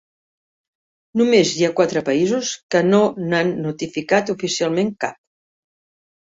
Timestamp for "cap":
5.07-5.21